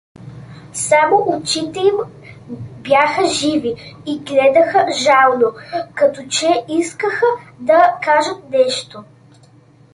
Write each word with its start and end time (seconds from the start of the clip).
Само 0.73 1.17
очите 1.37 1.79
им 1.79 1.95
бяха 2.83 3.27
живи 3.27 3.75
и 4.05 4.19
гледаха 4.19 4.85
жално, 5.03 5.45
като 5.95 6.27
че 6.29 6.65
искаха 6.67 7.25
да 7.59 7.97
кажат 8.03 8.49
нещо. 8.49 9.03